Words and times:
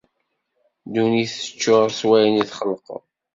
Ddunit 0.85 1.31
teččur 1.43 1.87
s 1.99 2.01
wayen 2.07 2.41
i 2.41 2.43
d-txelqeḍ! 2.45 3.03